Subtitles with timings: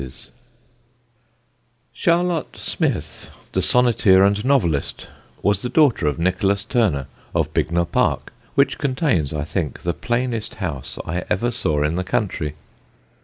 [0.01, 5.07] [Sidenote: PARSON DORSET] Charlotte Smith, the sonneteer and novelist,
[5.43, 10.55] was the daughter of Nicholas Turner, of Bignor Park, which contains, I think, the plainest
[10.55, 12.55] house I ever saw in the country.